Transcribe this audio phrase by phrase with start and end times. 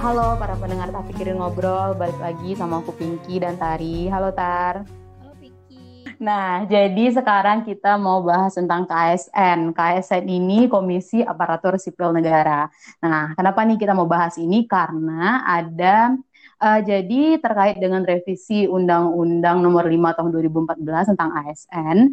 [0.00, 4.08] Halo para pendengar Tak Pikirin Ngobrol, balik lagi sama aku Pinky dan Tari.
[4.08, 4.88] Halo Tar.
[5.20, 6.08] Halo Pinky.
[6.16, 9.76] Nah, jadi sekarang kita mau bahas tentang KSN.
[9.76, 12.64] KSN ini Komisi Aparatur Sipil Negara.
[13.04, 14.64] Nah, kenapa nih kita mau bahas ini?
[14.64, 16.16] Karena ada
[16.64, 22.08] uh, jadi terkait dengan revisi Undang-Undang Nomor 5 Tahun 2014 tentang ASN.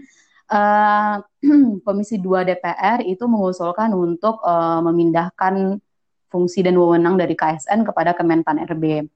[0.52, 1.24] Uh,
[1.88, 5.80] Komisi 2 DPR itu mengusulkan untuk uh, memindahkan
[6.28, 9.08] fungsi dan wewenang dari KSN kepada Kemenpan RB.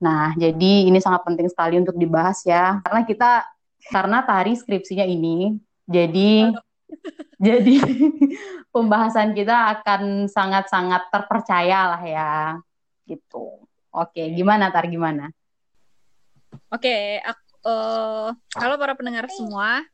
[0.00, 3.30] Nah, jadi ini sangat penting sekali untuk dibahas ya, karena kita
[3.88, 6.52] karena tari skripsinya ini, jadi
[7.46, 7.74] jadi
[8.74, 12.32] pembahasan kita akan sangat-sangat terpercaya lah ya,
[13.08, 13.64] gitu.
[13.94, 15.30] Oke, gimana tar gimana?
[16.72, 19.86] Oke, aku, uh, halo para pendengar semua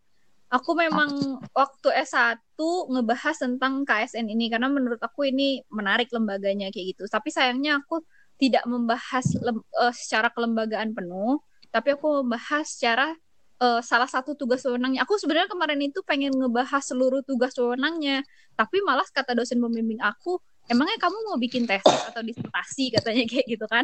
[0.51, 2.59] aku memang waktu S1
[2.91, 7.07] ngebahas tentang KSN ini karena menurut aku ini menarik lembaganya kayak gitu.
[7.07, 8.03] Tapi sayangnya aku
[8.37, 11.39] tidak membahas lem, uh, secara kelembagaan penuh,
[11.71, 13.15] tapi aku membahas secara
[13.63, 15.07] uh, salah satu tugas wewenangnya.
[15.07, 18.27] Aku sebenarnya kemarin itu pengen ngebahas seluruh tugas wewenangnya,
[18.59, 23.47] tapi malas kata dosen pembimbing aku, emangnya kamu mau bikin tesis atau disertasi katanya kayak
[23.51, 23.83] gitu kan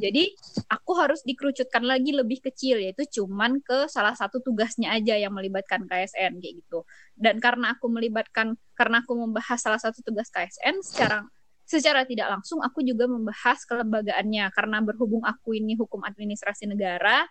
[0.00, 0.32] jadi
[0.72, 5.84] aku harus dikerucutkan lagi lebih kecil yaitu cuman ke salah satu tugasnya aja yang melibatkan
[5.84, 11.22] KSN kayak gitu dan karena aku melibatkan karena aku membahas salah satu tugas KSN secara
[11.64, 17.24] secara tidak langsung aku juga membahas kelembagaannya karena berhubung aku ini hukum administrasi negara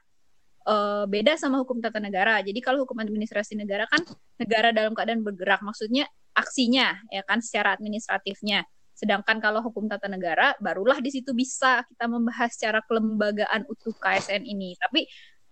[0.67, 2.39] uh, beda sama hukum tata negara.
[2.41, 4.03] Jadi kalau hukum administrasi negara kan
[4.39, 8.66] negara dalam keadaan bergerak, maksudnya aksinya ya kan secara administratifnya.
[9.04, 14.48] Sedangkan kalau hukum tata negara, barulah di situ bisa kita membahas secara kelembagaan utuh KSN
[14.48, 14.80] ini.
[14.80, 15.04] Tapi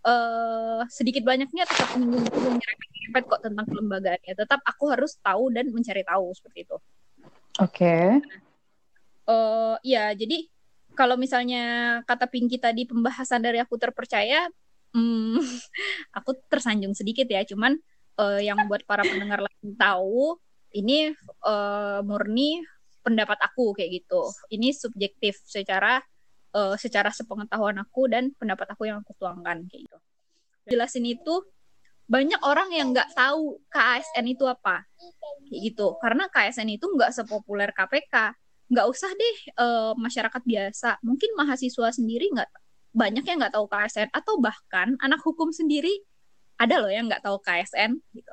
[0.07, 4.33] uh, sedikit banyaknya tetap menyinggung nyerempet kok tentang kelembagaannya.
[4.39, 6.77] Tetap aku harus tahu dan mencari tahu seperti itu.
[7.59, 7.75] Oke.
[7.75, 8.07] Okay.
[9.27, 10.47] Uh, ya, jadi
[10.95, 14.47] kalau misalnya kata Pinky tadi pembahasan dari aku terpercaya,
[14.95, 15.43] hmm,
[16.23, 17.43] aku tersanjung sedikit ya.
[17.43, 17.75] Cuman
[18.15, 20.39] uh, yang buat para pendengar lain tahu,
[20.71, 21.11] ini
[21.43, 22.63] uh, murni
[23.01, 24.29] pendapat aku kayak gitu.
[24.53, 26.01] Ini subjektif secara
[26.55, 29.97] uh, secara sepengetahuan aku dan pendapat aku yang aku tuangkan kayak gitu.
[30.69, 31.41] Jelasin itu
[32.11, 34.83] banyak orang yang nggak tahu KSN itu apa
[35.47, 35.95] kayak gitu.
[35.99, 38.35] Karena KSN itu nggak sepopuler KPK
[38.71, 40.99] nggak usah deh uh, masyarakat biasa.
[41.03, 42.49] Mungkin mahasiswa sendiri nggak
[42.91, 46.03] banyak yang nggak tahu KSN atau bahkan anak hukum sendiri
[46.59, 48.31] ada loh yang nggak tahu KSN gitu.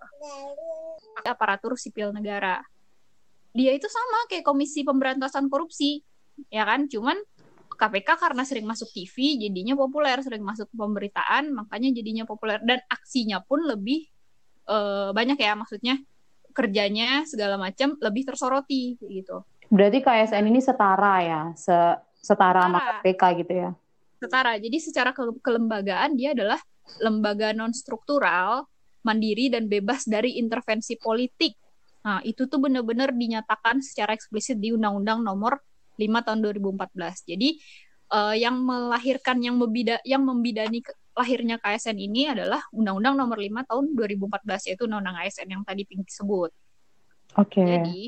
[1.22, 2.60] Aparatur sipil negara
[3.53, 6.04] dia itu sama kayak Komisi Pemberantasan Korupsi,
[6.53, 6.86] ya kan?
[6.86, 7.16] Cuman
[7.78, 13.38] KPK karena sering masuk TV jadinya populer, sering masuk pemberitaan makanya jadinya populer dan aksinya
[13.47, 14.10] pun lebih
[14.66, 15.94] uh, banyak ya maksudnya
[16.50, 19.47] kerjanya segala macam lebih tersoroti gitu.
[19.70, 21.76] Berarti KSN ini setara ya, se
[22.19, 23.70] setara, sama KPK gitu ya.
[24.19, 24.59] Setara.
[24.59, 26.59] Jadi secara ke kelembagaan dia adalah
[26.98, 28.66] lembaga non struktural,
[29.06, 31.54] mandiri dan bebas dari intervensi politik
[32.08, 35.60] Nah, itu tuh benar-benar dinyatakan secara eksplisit di Undang-Undang Nomor
[36.00, 37.28] 5 tahun 2014.
[37.28, 37.60] Jadi
[38.16, 40.80] uh, yang melahirkan yang membida yang membidani
[41.12, 46.08] lahirnya KSN ini adalah Undang-Undang Nomor 5 tahun 2014 yaitu Undang-Undang ASN yang tadi Pinky
[46.08, 46.48] sebut.
[47.36, 47.60] Oke.
[47.60, 47.68] Okay.
[47.76, 47.98] Jadi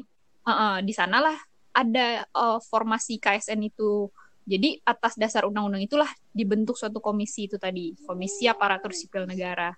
[0.48, 1.36] uh, uh, di sanalah
[1.76, 4.08] ada uh, formasi KSN itu.
[4.50, 9.70] Jadi atas dasar undang-undang itulah dibentuk suatu komisi itu tadi, Komisi Aparatur Sipil Negara.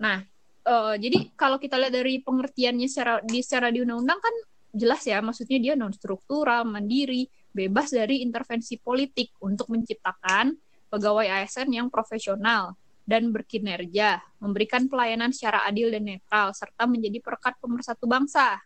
[0.00, 0.24] Nah,
[0.66, 4.34] uh, jadi kalau kita lihat dari pengertiannya secara di secara di undang-undang kan
[4.70, 10.54] jelas ya maksudnya dia non struktural mandiri bebas dari intervensi politik untuk menciptakan
[10.90, 17.58] pegawai ASN yang profesional dan berkinerja memberikan pelayanan secara adil dan netral serta menjadi perekat
[17.58, 18.62] pemersatu bangsa.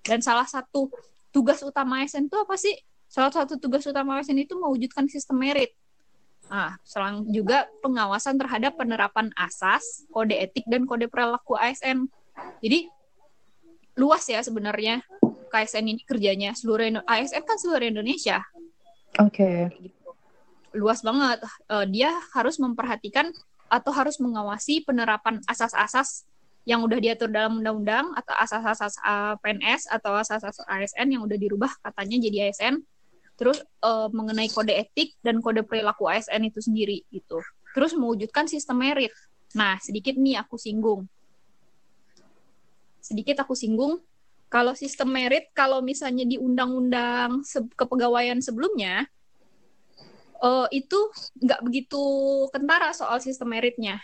[0.00, 0.88] Dan salah satu
[1.28, 2.72] tugas utama ASN itu apa sih?
[3.08, 5.76] Salah satu tugas utama ASN itu mewujudkan sistem merit
[6.48, 12.08] Nah, selang juga pengawasan terhadap penerapan asas, kode etik dan kode perilaku ASN.
[12.60, 12.88] Jadi
[13.94, 15.06] luas ya sebenarnya
[15.54, 18.42] KSN ini kerjanya seluruh ASN kan seluruh Indonesia.
[19.22, 19.70] Oke.
[19.70, 19.90] Okay.
[19.90, 20.10] Gitu.
[20.74, 21.38] Luas banget.
[21.70, 23.30] Uh, dia harus memperhatikan
[23.70, 26.26] atau harus mengawasi penerapan asas-asas
[26.64, 31.70] yang udah diatur dalam undang-undang atau asas-asas uh, PNS atau asas-asas ASN yang udah dirubah
[31.84, 32.80] katanya jadi ASN
[33.34, 37.42] terus uh, mengenai kode etik dan kode perilaku ASN itu sendiri gitu.
[37.74, 39.10] Terus mewujudkan sistem merit.
[39.54, 41.06] Nah, sedikit nih aku singgung.
[43.02, 43.98] Sedikit aku singgung
[44.46, 49.02] kalau sistem merit kalau misalnya di undang-undang se kepegawaian sebelumnya
[50.38, 51.10] uh, itu
[51.42, 52.02] nggak begitu
[52.54, 53.98] kentara soal sistem meritnya.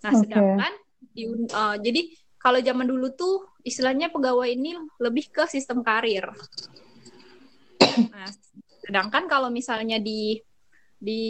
[0.00, 0.20] Nah, okay.
[0.24, 0.72] sedangkan
[1.12, 2.08] di uh, jadi
[2.40, 6.26] kalau zaman dulu tuh istilahnya pegawai ini lebih ke sistem karir.
[8.10, 8.28] Nah,
[8.82, 10.38] Sedangkan kalau misalnya di
[11.02, 11.22] di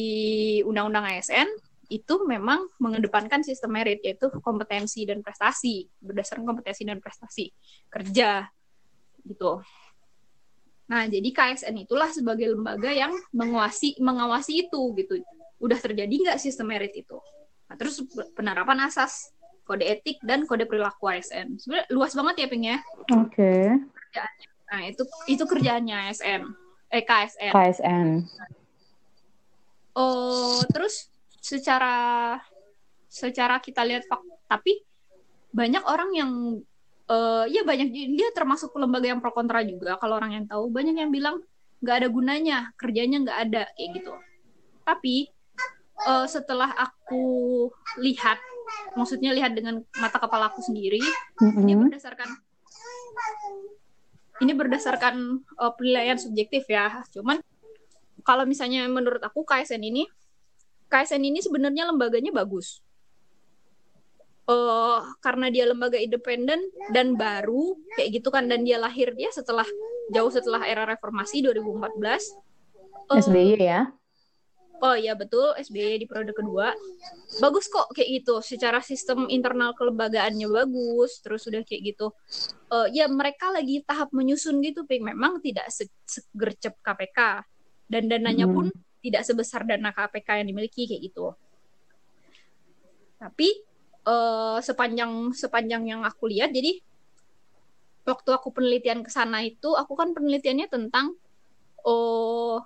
[0.65, 1.49] Undang-Undang ASN
[1.93, 7.53] itu memang mengedepankan sistem merit yaitu kompetensi dan prestasi berdasarkan kompetensi dan prestasi
[7.93, 8.49] kerja
[9.29, 9.61] gitu.
[10.89, 15.21] Nah, jadi KSN itulah sebagai lembaga yang mengawasi mengawasi itu gitu.
[15.61, 17.17] Udah terjadi nggak sistem merit itu?
[17.69, 18.01] Nah, terus
[18.37, 19.33] penerapan asas
[19.65, 21.57] kode etik dan kode perilaku ASN.
[21.61, 22.79] Sebenarnya luas banget ya, Ping ya.
[23.15, 23.33] Oke.
[23.33, 23.65] Okay.
[24.69, 26.43] Nah, itu itu kerjaannya ASN.
[26.93, 27.53] Eh KSN.
[27.57, 28.09] KSN.
[29.97, 31.09] Oh, terus
[31.41, 32.37] secara
[33.09, 34.09] secara kita lihat
[34.49, 34.85] tapi
[35.53, 36.33] banyak orang yang
[37.13, 40.97] uh, ya banyak dia termasuk lembaga yang pro kontra juga kalau orang yang tahu banyak
[40.97, 41.45] yang bilang
[41.85, 44.13] nggak ada gunanya kerjanya nggak ada kayak gitu
[44.87, 45.29] tapi
[46.09, 47.25] uh, setelah aku
[48.01, 48.41] lihat
[48.97, 51.03] maksudnya lihat dengan mata kepala aku sendiri
[51.43, 51.63] mm-hmm.
[51.67, 52.29] ini berdasarkan
[54.41, 57.05] ini berdasarkan uh, penilaian subjektif ya.
[57.13, 57.43] Cuman
[58.23, 60.07] kalau misalnya menurut aku KSN ini
[60.89, 62.81] KSN ini sebenarnya lembaganya bagus.
[64.43, 66.59] Uh, karena dia lembaga independen
[66.91, 68.49] dan baru kayak gitu kan.
[68.49, 69.67] Dan dia lahir dia setelah
[70.13, 72.43] jauh setelah era reformasi 2014
[73.09, 73.89] uh, SBY ya
[74.83, 75.55] Oh iya betul.
[75.55, 76.75] SBY di periode kedua.
[77.39, 78.43] Bagus kok kayak gitu.
[78.43, 82.11] Secara sistem internal kelembagaannya bagus terus sudah kayak gitu.
[82.67, 85.07] Uh, ya mereka lagi tahap menyusun gitu ping.
[85.07, 87.47] Memang tidak se segercep KPK
[87.87, 88.55] dan dananya hmm.
[88.59, 88.67] pun
[88.99, 91.31] tidak sebesar dana KPK yang dimiliki kayak gitu.
[93.23, 93.49] Tapi
[94.03, 96.83] uh, sepanjang sepanjang yang aku lihat jadi
[98.03, 101.15] waktu aku penelitian ke sana itu aku kan penelitiannya tentang
[101.87, 102.59] oh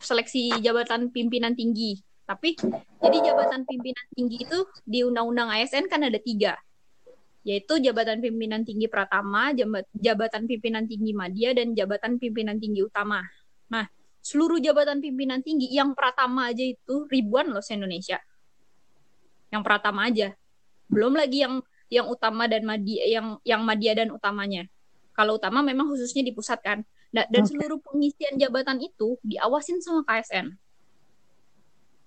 [0.00, 2.56] seleksi jabatan pimpinan tinggi tapi
[3.00, 6.56] jadi jabatan pimpinan tinggi itu di undang-undang ASN kan ada tiga
[7.46, 9.56] yaitu jabatan pimpinan tinggi pratama,
[9.96, 13.24] jabatan pimpinan tinggi media, dan jabatan pimpinan tinggi utama.
[13.72, 13.88] Nah,
[14.20, 18.20] seluruh jabatan pimpinan tinggi yang pratama aja itu ribuan loh se Indonesia
[19.48, 20.36] yang Pratama aja.
[20.88, 24.68] Belum lagi yang yang utama dan madi yang yang media dan utamanya.
[25.16, 26.84] Kalau utama memang khususnya di pusat kan.
[27.08, 27.56] Nah, dan okay.
[27.56, 30.52] seluruh pengisian jabatan itu diawasin sama KSN.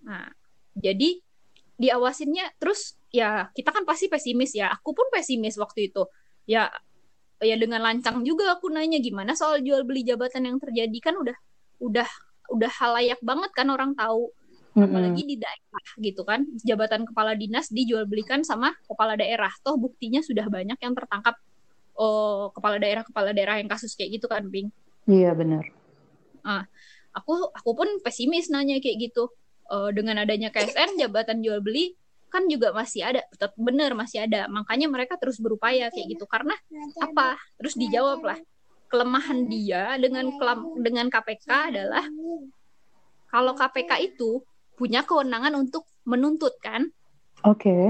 [0.06, 0.30] Nah,
[0.77, 1.18] jadi
[1.81, 4.69] diawasinnya terus ya kita kan pasti pesimis ya.
[4.77, 6.06] Aku pun pesimis waktu itu.
[6.45, 6.69] Ya
[7.42, 11.38] ya dengan lancang juga aku nanya gimana soal jual beli jabatan yang terjadi kan udah
[11.81, 12.09] udah
[12.54, 14.30] udah halayak banget kan orang tahu
[14.71, 20.24] apalagi di daerah gitu kan jabatan kepala dinas dijual belikan sama kepala daerah toh buktinya
[20.24, 21.36] sudah banyak yang tertangkap
[22.00, 24.71] oh kepala daerah kepala daerah yang kasus kayak gitu kan Bing
[25.07, 25.63] iya benar
[26.45, 26.65] ah
[27.13, 29.30] aku aku pun pesimis nanya kayak gitu
[29.69, 31.94] uh, dengan adanya KSN jabatan jual beli
[32.31, 36.56] kan juga masih ada tetap bener masih ada makanya mereka terus berupaya kayak gitu karena
[37.03, 38.39] apa terus dijawab lah
[38.92, 42.04] kelemahan dia dengan kelam, dengan KPK adalah
[43.31, 44.44] kalau KPK itu
[44.75, 46.92] punya kewenangan untuk menuntut kan?
[47.47, 47.63] Oke.
[47.63, 47.83] Okay.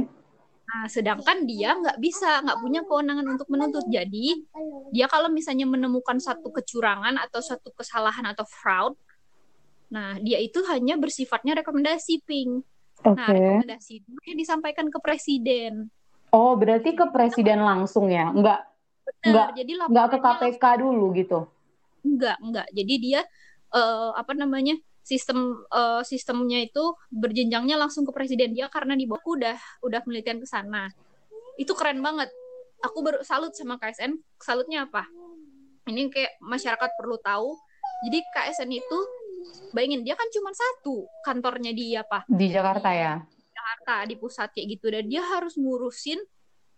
[0.71, 3.83] Nah, sedangkan dia nggak bisa, nggak punya kewenangan untuk menuntut.
[3.91, 4.47] Jadi
[4.95, 8.95] dia kalau misalnya menemukan satu kecurangan atau satu kesalahan atau fraud,
[9.91, 12.63] nah dia itu hanya bersifatnya rekomendasi ping.
[13.03, 13.19] Okay.
[13.19, 15.91] Nah rekomendasi itu dia disampaikan ke presiden.
[16.31, 18.31] Oh berarti ke presiden langsung ya?
[18.31, 18.59] Nggak
[19.19, 21.39] Benar, nggak jadi nggak ke KPK dulu gitu?
[22.07, 22.67] Enggak, enggak.
[22.71, 23.21] Jadi dia
[23.75, 24.79] uh, apa namanya?
[25.01, 30.39] Sistem uh, sistemnya itu berjenjangnya langsung ke presiden dia karena di bawah udah udah penelitian
[30.41, 30.89] ke sana.
[31.57, 32.29] Itu keren banget.
[32.81, 35.05] Aku baru salut sama KSN salutnya apa?
[35.85, 37.53] Ini kayak masyarakat perlu tahu.
[38.09, 38.97] Jadi KSN itu
[39.73, 43.21] bayangin dia kan cuma satu kantornya di apa di Jakarta ya?
[43.53, 44.89] Jakarta di pusat kayak gitu.
[44.89, 46.17] Dan dia harus ngurusin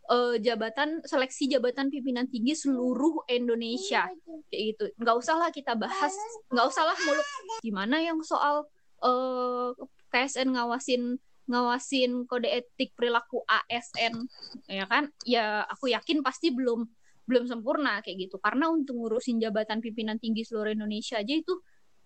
[0.09, 4.09] uh, jabatan seleksi jabatan pimpinan tinggi seluruh Indonesia.
[4.51, 4.83] Kayak gitu.
[4.99, 6.11] Nggak usah lah kita bahas.
[6.51, 7.27] Nggak usah lah mulut
[7.63, 8.67] gimana yang soal
[9.03, 11.03] uh, eh, KSN ngawasin
[11.43, 14.27] ngawasin kode etik perilaku ASN
[14.67, 15.11] ya kan?
[15.27, 16.87] Ya aku yakin pasti belum
[17.23, 18.39] belum sempurna kayak gitu.
[18.39, 21.53] Karena untuk ngurusin jabatan pimpinan tinggi seluruh Indonesia aja itu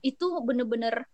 [0.06, 1.10] itu bener-bener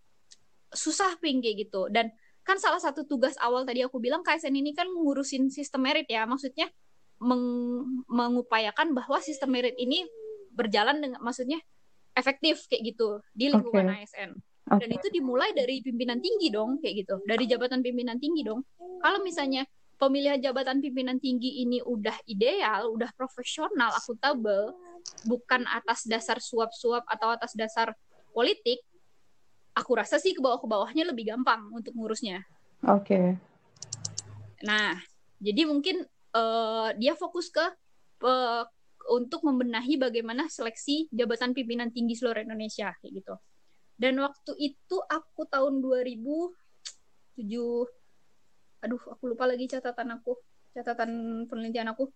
[0.72, 1.88] susah ping kayak gitu.
[1.88, 2.12] Dan
[2.44, 6.28] kan salah satu tugas awal tadi aku bilang KSN ini kan ngurusin sistem merit ya
[6.28, 6.68] maksudnya
[7.24, 7.44] meng
[8.06, 10.04] mengupayakan bahwa sistem merit ini
[10.52, 11.58] berjalan dengan maksudnya
[12.14, 14.04] efektif kayak gitu di lingkungan okay.
[14.06, 14.30] ASN
[14.70, 14.78] okay.
[14.84, 18.60] dan itu dimulai dari pimpinan tinggi dong kayak gitu dari jabatan pimpinan tinggi dong
[19.00, 19.64] kalau misalnya
[19.96, 24.76] pemilihan jabatan pimpinan tinggi ini udah ideal udah profesional akuntabel
[25.24, 27.96] bukan atas dasar suap-suap atau atas dasar
[28.36, 28.84] politik
[29.74, 32.46] aku rasa sih ke bawah ke bawahnya lebih gampang untuk ngurusnya.
[32.86, 33.04] Oke.
[33.04, 33.26] Okay.
[34.64, 34.96] Nah,
[35.42, 37.64] jadi mungkin uh, dia fokus ke
[38.24, 38.64] uh,
[39.12, 43.34] untuk membenahi bagaimana seleksi jabatan pimpinan tinggi seluruh Indonesia kayak gitu.
[43.94, 47.38] Dan waktu itu aku tahun 2007
[48.84, 50.36] aduh aku lupa lagi catatan aku,
[50.76, 51.10] catatan
[51.48, 52.08] penelitian aku.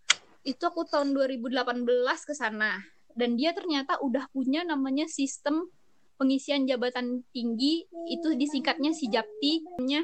[0.44, 1.84] Itu aku tahun 2018
[2.24, 2.80] ke sana
[3.18, 5.66] dan dia ternyata udah punya namanya sistem
[6.18, 9.62] pengisian jabatan tinggi itu disingkatnya si Japti.
[9.78, 10.02] Namanya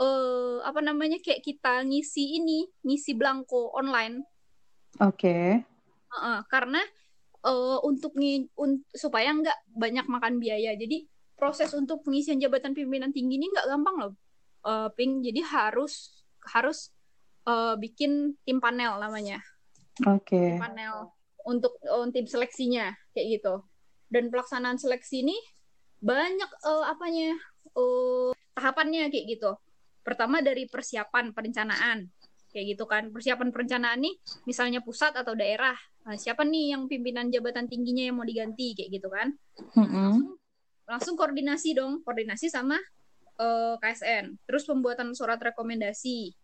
[0.00, 4.24] uh, apa namanya kayak kita ngisi ini ngisi blanko online.
[4.98, 5.30] Oke.
[5.30, 5.46] Okay.
[6.16, 6.80] uh, karena
[7.44, 10.74] uh, untuk ng un supaya nggak banyak makan biaya.
[10.74, 14.12] Jadi proses untuk pengisian jabatan pimpinan tinggi ini nggak gampang loh
[14.64, 15.20] uh, ping.
[15.20, 16.90] Jadi harus harus
[17.44, 19.44] uh, bikin tim panel namanya.
[20.08, 20.34] Oke.
[20.34, 20.50] Okay.
[20.56, 21.12] panel
[21.44, 23.64] untuk uh, tim seleksinya kayak gitu
[24.10, 25.38] dan pelaksanaan seleksi ini
[26.02, 27.38] banyak uh, apanya
[27.78, 29.54] uh, tahapannya kayak gitu.
[30.02, 32.10] Pertama dari persiapan perencanaan
[32.50, 33.08] kayak gitu kan.
[33.14, 34.14] Persiapan perencanaan nih
[34.44, 35.78] misalnya pusat atau daerah.
[36.04, 39.30] Nah, siapa nih yang pimpinan jabatan tingginya yang mau diganti kayak gitu kan.
[39.78, 40.36] langsung,
[40.88, 42.76] langsung koordinasi dong, koordinasi sama
[43.38, 44.34] uh, KSN.
[44.48, 46.34] Terus pembuatan surat rekomendasi.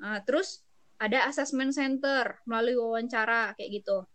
[0.00, 0.64] Nah, terus
[1.02, 4.06] ada assessment center melalui wawancara kayak gitu.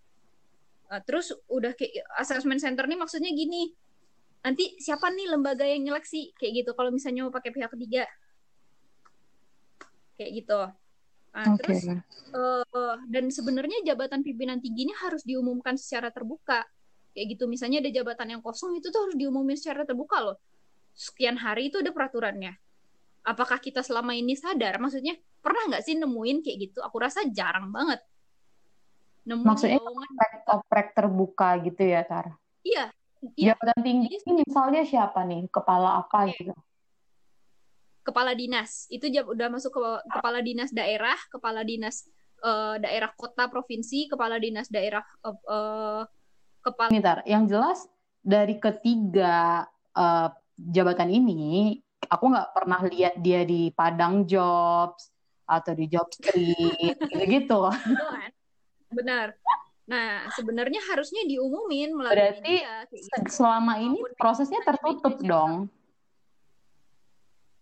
[0.87, 3.75] Uh, terus udah kayak assessment center nih maksudnya gini,
[4.39, 8.07] nanti siapa nih lembaga yang nyeleksi kayak gitu kalau misalnya mau pakai pihak ketiga
[10.15, 10.61] kayak gitu.
[11.37, 11.59] Nah, okay.
[11.61, 11.79] terus
[12.33, 16.65] uh, dan sebenarnya jabatan pimpinan tinggi ini harus diumumkan secara terbuka
[17.13, 17.45] kayak gitu.
[17.45, 20.39] Misalnya ada jabatan yang kosong itu tuh harus diumumin secara terbuka loh.
[20.97, 22.57] Sekian hari itu ada peraturannya.
[23.27, 24.81] Apakah kita selama ini sadar?
[24.81, 26.79] Maksudnya pernah nggak sih nemuin kayak gitu?
[26.81, 28.01] Aku rasa jarang banget
[29.27, 32.31] nemu maksudnya oprek, oprek terbuka gitu ya Tar?
[32.63, 32.95] Iya
[33.35, 33.53] iya.
[33.53, 35.51] Jabatan tinggi ini misalnya siapa nih?
[35.51, 36.55] Kepala apa gitu?
[38.07, 38.87] Kepala dinas.
[38.87, 39.83] Itu jab, udah masuk ke
[40.15, 42.07] kepala dinas daerah kepala dinas
[42.45, 46.01] uh, daerah kota provinsi kepala dinas daerah uh, uh,
[46.63, 47.83] kepala Tar, yang jelas
[48.23, 55.11] dari ketiga uh, jabatan ini aku nggak pernah lihat dia di Padang Jobs
[55.47, 57.59] atau di Job Street gitu gitu
[58.91, 59.35] Benar.
[59.87, 62.83] Nah, sebenarnya harusnya diumumin melalui Berarti media.
[62.91, 63.07] Gitu.
[63.31, 65.71] selama ini prosesnya tertutup dong.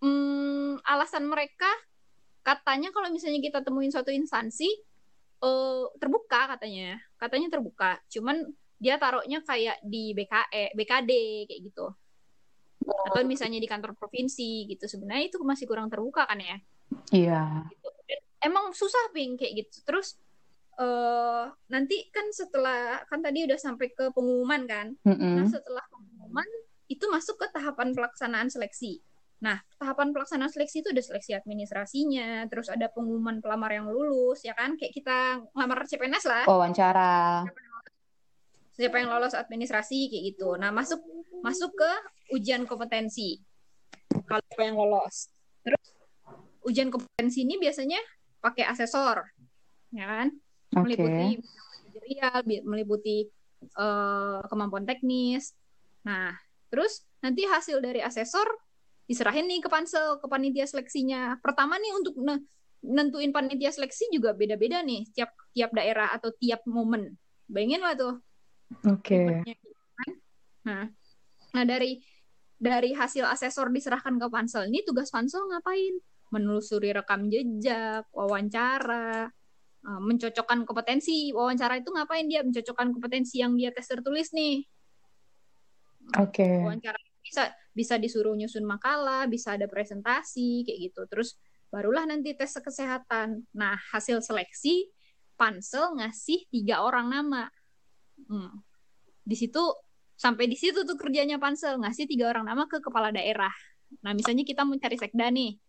[0.02, 1.70] Hmm, alasan mereka
[2.42, 4.70] katanya kalau misalnya kita temuin suatu instansi
[5.46, 6.98] uh, terbuka katanya.
[7.22, 8.02] Katanya terbuka.
[8.10, 8.42] Cuman
[8.82, 11.12] dia taruhnya kayak di BKE, BKD
[11.46, 11.94] kayak gitu.
[12.86, 14.90] Atau misalnya di kantor provinsi gitu.
[14.90, 16.58] Sebenarnya itu masih kurang terbuka kan ya?
[17.14, 17.70] Iya.
[17.70, 17.90] Gitu.
[18.46, 19.82] emang susah ping kayak gitu.
[19.86, 20.22] Terus
[20.80, 24.88] uh, nanti kan setelah kan tadi udah sampai ke pengumuman kan.
[25.04, 25.34] Mm-hmm.
[25.40, 26.48] Nah, setelah pengumuman
[26.86, 29.02] itu masuk ke tahapan pelaksanaan seleksi.
[29.44, 34.56] Nah, tahapan pelaksanaan seleksi itu ada seleksi administrasinya, terus ada pengumuman pelamar yang lulus, ya
[34.56, 34.80] kan?
[34.80, 35.18] Kayak kita
[35.52, 36.44] ngelamar CPNS lah.
[36.48, 37.44] Wawancara.
[38.76, 40.56] Siapa yang lolos administrasi kayak gitu.
[40.60, 41.00] Nah, masuk
[41.44, 41.92] masuk ke
[42.36, 43.40] ujian kompetensi.
[44.26, 45.32] Kalau siapa yang lolos.
[45.64, 45.86] Terus
[46.66, 48.02] ujian kompetensi ini biasanya
[48.42, 49.26] pakai asesor,
[49.94, 50.28] ya kan?
[50.76, 51.00] Okay.
[51.00, 53.18] meliputi manajerial, meliputi
[53.80, 55.56] uh, kemampuan teknis.
[56.04, 56.36] Nah,
[56.70, 58.46] terus nanti hasil dari asesor
[59.06, 61.38] diserahin nih ke pansel, ke panitia seleksinya.
[61.42, 62.18] Pertama nih untuk
[62.86, 67.18] nentuin panitia seleksi juga beda-beda nih tiap tiap daerah atau tiap momen.
[67.50, 68.14] Bayangin lah tuh.
[68.90, 69.46] Oke.
[69.46, 69.58] Okay.
[70.66, 70.90] Nah,
[71.54, 72.02] nah dari
[72.58, 76.02] dari hasil asesor diserahkan ke pansel ini tugas pansel ngapain?
[76.34, 79.30] Menelusuri rekam jejak, wawancara,
[79.86, 81.30] uh, mencocokkan kompetensi.
[81.32, 82.42] Wawancara itu ngapain dia?
[82.42, 84.66] Mencocokkan kompetensi yang dia tes tertulis nih.
[86.22, 86.46] Oke.
[86.46, 86.62] Okay.
[86.62, 91.02] wawancara bisa bisa disuruh nyusun makalah bisa ada presentasi kayak gitu.
[91.10, 91.38] Terus
[91.74, 93.46] barulah nanti tes kesehatan.
[93.58, 94.90] Nah hasil seleksi
[95.38, 97.46] pansel ngasih tiga orang nama.
[98.16, 98.64] Hmm.
[99.28, 99.60] di situ
[100.16, 103.52] sampai di situ tuh kerjanya pansel ngasih tiga orang nama ke kepala daerah.
[104.06, 105.60] Nah misalnya kita mau cari sekda nih.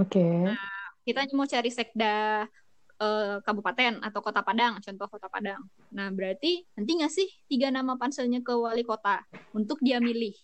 [0.00, 0.16] Oke.
[0.16, 0.48] Okay.
[0.48, 0.72] nah
[1.04, 2.48] kita mau cari sekda
[3.00, 5.62] uh, kabupaten atau kota Padang, contoh kota Padang.
[5.94, 9.22] Nah, berarti nanti ngasih tiga nama panselnya ke wali kota
[9.56, 10.34] untuk dia milih.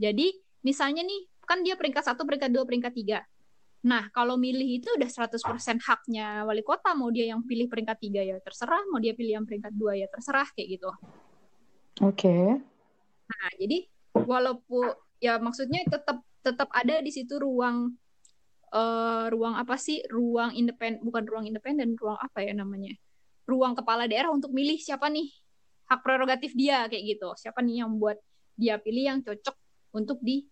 [0.00, 0.32] Jadi,
[0.64, 3.20] misalnya nih, kan dia peringkat satu, peringkat dua, peringkat tiga.
[3.80, 8.20] Nah, kalau milih itu udah 100% haknya wali kota, mau dia yang pilih peringkat tiga
[8.20, 10.90] ya terserah, mau dia pilih yang peringkat dua ya terserah, kayak gitu.
[12.04, 12.28] Oke.
[12.28, 12.44] Okay.
[13.30, 17.96] Nah, jadi walaupun ya maksudnya tetap tetap ada di situ ruang
[18.70, 20.02] uh, ruang apa sih?
[20.10, 22.94] Ruang independen bukan ruang independen ruang apa ya namanya?
[23.46, 25.30] Ruang kepala daerah untuk milih siapa nih?
[25.90, 27.34] Hak prerogatif dia kayak gitu.
[27.34, 28.18] Siapa nih yang buat
[28.54, 29.56] dia pilih yang cocok
[29.96, 30.46] untuk di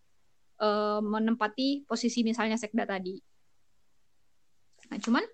[0.59, 3.15] uh, menempati posisi misalnya sekda tadi.
[4.91, 5.25] Nah cuman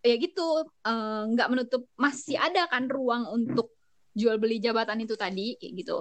[0.00, 0.64] ya gitu.
[1.28, 3.76] Nggak menutup masih ada kan ruang untuk
[4.16, 5.98] jual beli jabatan itu tadi kayak gitu.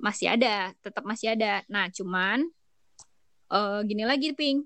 [0.00, 1.60] Masih ada tetap masih ada.
[1.68, 2.48] Nah cuman
[3.52, 4.64] eh, gini lagi ping.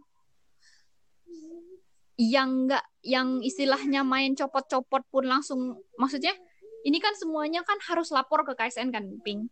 [2.17, 6.33] Yang nggak yang istilahnya main copot-copot pun langsung maksudnya
[6.87, 9.51] ini kan semuanya kan harus lapor ke KSN kan ping?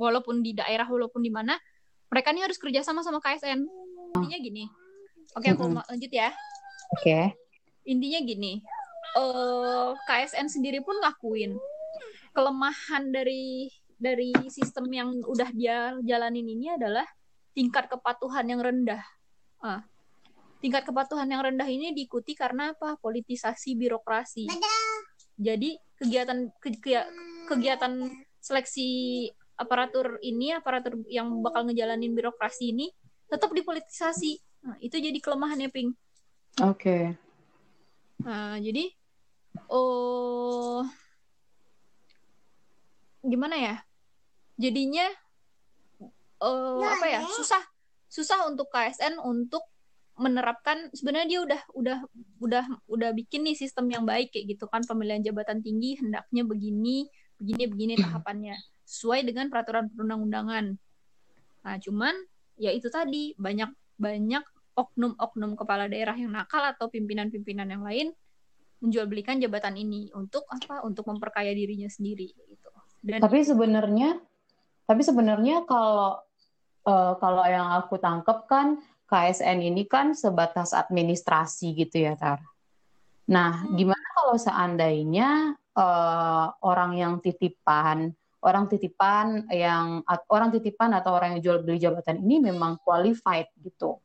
[0.00, 1.54] Walaupun di daerah walaupun di mana
[2.10, 3.60] mereka ini harus kerja sama sama KSN
[4.18, 4.64] intinya gini.
[5.32, 5.78] Oke aku Mm-mm.
[5.80, 6.32] ma- lanjut ya.
[6.98, 7.32] Oke.
[7.82, 8.62] intinya gini
[9.12, 11.54] eh KSN sendiri pun ngakuin.
[12.32, 17.06] Kelemahan dari dari sistem yang udah dia jalanin ini adalah
[17.52, 19.02] tingkat kepatuhan yang rendah.
[19.62, 19.84] Ah,
[20.58, 22.96] tingkat kepatuhan yang rendah ini diikuti karena apa?
[22.98, 24.48] Politisasi birokrasi.
[25.38, 27.10] Jadi kegiatan ke- ke-
[27.48, 28.10] kegiatan
[28.42, 28.88] seleksi
[29.54, 32.90] aparatur ini aparatur yang bakal ngejalanin birokrasi ini
[33.30, 34.32] tetap dipolitisasi.
[34.66, 35.94] Nah, itu jadi kelemahannya ping.
[36.62, 37.14] Oke.
[38.22, 38.90] Nah, jadi
[39.70, 40.86] oh
[43.22, 43.76] gimana ya?
[44.58, 45.06] Jadinya
[46.42, 47.20] eh apa ya?
[47.24, 47.62] Susah
[48.12, 49.64] susah untuk KSN untuk
[50.20, 51.98] menerapkan sebenarnya dia udah udah
[52.44, 57.08] udah udah bikin nih sistem yang baik kayak gitu kan pemilihan jabatan tinggi hendaknya begini
[57.40, 58.52] begini begini tahapannya
[58.84, 60.76] sesuai dengan peraturan perundang-undangan.
[61.64, 62.12] Nah, cuman
[62.60, 64.44] ya itu tadi banyak banyak
[64.76, 68.12] oknum-oknum kepala daerah yang nakal atau pimpinan-pimpinan yang lain
[68.84, 70.84] menjualbelikan jabatan ini untuk apa?
[70.84, 72.68] Untuk memperkaya dirinya sendiri gitu.
[73.00, 74.20] Dan Tapi sebenarnya,
[74.84, 76.20] tapi sebenarnya kalau
[76.86, 82.40] eh, kalau yang aku tangkap kan KSN ini kan sebatas administrasi gitu ya, Tar.
[83.28, 83.76] Nah, Hmm.
[83.76, 88.12] gimana kalau seandainya eh, orang yang titipan,
[88.44, 93.96] orang titipan yang orang titipan atau orang yang jual beli jabatan ini memang qualified gitu.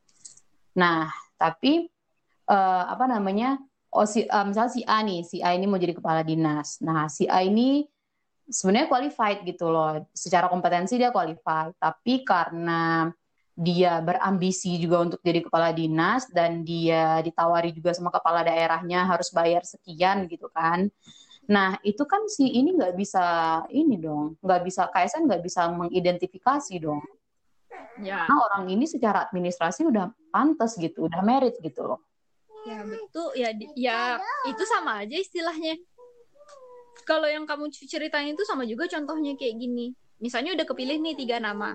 [0.79, 1.91] Nah, tapi
[2.47, 3.59] eh, apa namanya?
[3.91, 6.79] Oh, si, eh, misalnya si A nih, si A ini mau jadi kepala dinas.
[6.83, 7.83] Nah, si A ini
[8.47, 10.03] sebenarnya qualified gitu loh.
[10.15, 13.11] Secara kompetensi dia qualified, tapi karena
[13.57, 19.33] dia berambisi juga untuk jadi kepala dinas dan dia ditawari juga sama kepala daerahnya harus
[19.33, 20.93] bayar sekian gitu kan.
[21.49, 23.25] Nah, itu kan si ini nggak bisa
[23.73, 27.01] ini dong, nggak bisa KSN nggak bisa mengidentifikasi dong.
[27.97, 31.99] ya, Nah, orang ini secara administrasi udah pantas gitu, udah merit gitu loh.
[32.67, 35.79] ya betul ya ya itu sama aja istilahnya.
[37.07, 39.95] Kalau yang kamu ceritain itu sama juga contohnya kayak gini.
[40.19, 41.71] Misalnya udah kepilih nih tiga nama,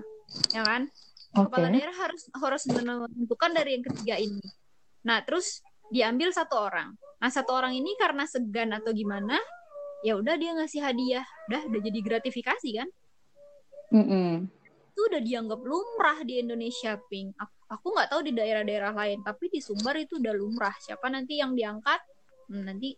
[0.53, 0.85] ya kan?
[1.33, 1.49] Oke.
[1.49, 4.45] Kepala daerah harus harus menentukan dari yang ketiga ini.
[5.09, 6.93] Nah, terus diambil satu orang.
[7.17, 9.41] Nah, satu orang ini karena segan atau gimana,
[10.05, 11.25] ya udah dia ngasih hadiah.
[11.49, 12.89] Udah udah jadi gratifikasi kan?
[13.93, 14.49] Mm-mm.
[14.93, 19.49] itu udah dianggap lumrah di Indonesia ping aku aku nggak tahu di daerah-daerah lain tapi
[19.49, 22.01] di Sumbar itu udah lumrah siapa nanti yang diangkat
[22.49, 22.97] hmm, nanti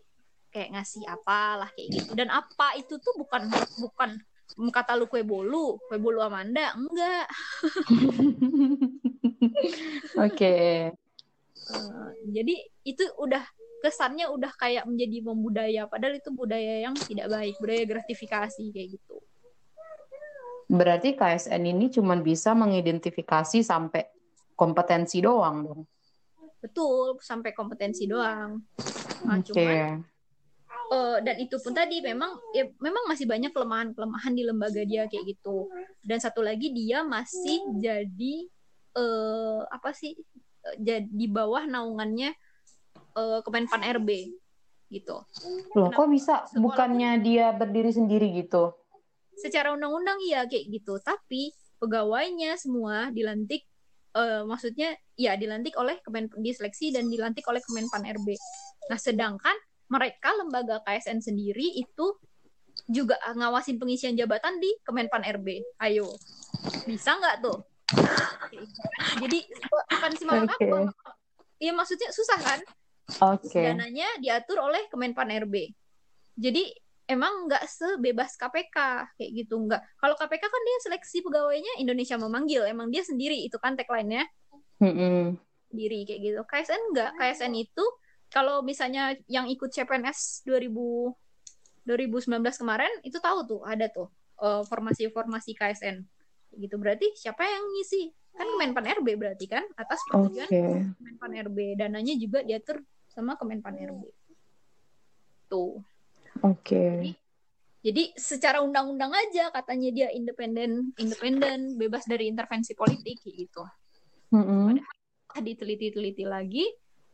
[0.56, 3.44] kayak ngasih apalah kayak gitu dan apa itu tuh bukan
[3.76, 4.16] bukan
[4.72, 7.28] kata lu kue bolu kue bolu Amanda enggak
[10.16, 10.56] Oke.
[11.66, 12.54] Eh, jadi
[12.88, 13.44] itu udah
[13.84, 19.20] kesannya udah kayak menjadi membudaya padahal itu budaya yang tidak baik budaya gratifikasi kayak gitu
[20.66, 24.02] Berarti KSN ini cuma bisa mengidentifikasi sampai
[24.58, 25.80] kompetensi doang dong.
[26.58, 28.58] betul sampai kompetensi doang
[29.22, 29.52] nah, Oke.
[29.52, 30.02] cuman
[30.86, 35.34] Eh, dan itu pun tadi memang ya memang masih banyak kelemahan-kelemahan di lembaga dia kayak
[35.34, 35.66] gitu.
[35.98, 38.34] Dan satu lagi dia masih jadi
[38.96, 40.14] eh apa sih?
[40.66, 42.30] eh, jadi di bawah naungannya
[43.16, 44.30] eh Kemenpan RB
[44.94, 45.26] gitu.
[45.74, 48.70] Loh, kok bisa Sekolah- bukannya dia berdiri sendiri gitu?
[49.34, 51.50] Secara undang-undang iya kayak gitu, tapi
[51.82, 53.66] pegawainya semua dilantik
[54.16, 58.32] eh maksudnya ya dilantik oleh Kemen diseleksi dan dilantik oleh Kemenpan RB.
[58.88, 62.06] Nah, sedangkan mereka lembaga KSN sendiri itu
[62.86, 65.62] juga ngawasin pengisian jabatan di Kemenpan RB.
[65.82, 66.10] Ayo,
[66.86, 67.58] bisa nggak tuh?
[69.22, 69.38] Jadi
[69.96, 70.66] akan simak Oke.
[70.66, 70.78] apa?
[71.56, 72.60] Iya maksudnya susah kan?
[73.34, 73.62] Oke.
[73.62, 75.72] Dananya diatur oleh Kemenpan RB.
[76.36, 76.68] Jadi
[77.06, 78.76] emang nggak sebebas KPK
[79.14, 79.82] kayak gitu nggak.
[79.98, 84.26] Kalau KPK kan dia seleksi pegawainya Indonesia memanggil, emang dia sendiri itu kan tagline-nya
[84.82, 85.38] Mm-mm.
[85.70, 86.40] diri kayak gitu.
[86.44, 87.10] KSN enggak.
[87.16, 87.84] KSN itu
[88.36, 90.68] kalau misalnya yang ikut CPNS 2000
[91.88, 94.12] 2019 kemarin itu tahu tuh ada tuh
[94.44, 96.04] eh, formasi-formasi KSN
[96.60, 98.12] gitu berarti siapa yang ngisi?
[98.36, 100.48] Kan Kemenpan RB berarti kan atas persetujuan
[101.00, 104.04] Kemenpan RB dananya juga diatur sama Kemenpan RB
[105.48, 105.80] tuh.
[106.44, 107.16] Oke.
[107.80, 113.64] jadi secara undang-undang aja katanya dia independen independen bebas dari intervensi politik gitu.
[114.36, 114.76] Mm-mm.
[115.38, 116.66] diteliti-teliti lagi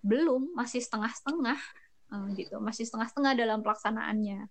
[0.02, 1.58] belum masih setengah-setengah
[2.10, 2.58] uh, gitu.
[2.58, 4.50] Masih setengah-setengah dalam pelaksanaannya.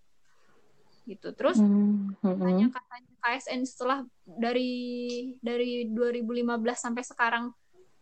[1.05, 1.27] Gitu.
[1.35, 2.19] Terus hmm.
[2.23, 4.71] katanya katanya KSN setelah dari
[5.43, 7.45] dari 2015 sampai sekarang